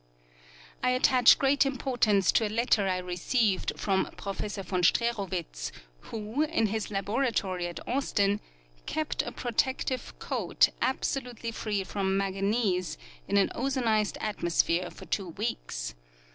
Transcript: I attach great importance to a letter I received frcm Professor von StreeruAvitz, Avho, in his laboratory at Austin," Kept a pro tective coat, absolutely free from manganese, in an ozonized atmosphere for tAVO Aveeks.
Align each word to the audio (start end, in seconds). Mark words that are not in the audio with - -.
I 0.81 0.89
attach 0.89 1.37
great 1.37 1.63
importance 1.63 2.31
to 2.31 2.47
a 2.47 2.49
letter 2.49 2.87
I 2.87 2.97
received 2.97 3.71
frcm 3.75 4.17
Professor 4.17 4.63
von 4.63 4.81
StreeruAvitz, 4.81 5.69
Avho, 6.05 6.49
in 6.49 6.65
his 6.65 6.89
laboratory 6.89 7.67
at 7.67 7.87
Austin," 7.87 8.39
Kept 8.97 9.21
a 9.21 9.31
pro 9.31 9.51
tective 9.51 10.17
coat, 10.17 10.69
absolutely 10.81 11.51
free 11.51 11.83
from 11.83 12.17
manganese, 12.17 12.97
in 13.27 13.37
an 13.37 13.49
ozonized 13.49 14.17
atmosphere 14.21 14.89
for 14.89 15.05
tAVO 15.05 15.35
Aveeks. 15.35 15.93